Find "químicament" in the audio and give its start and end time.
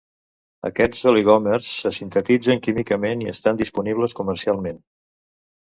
2.69-3.23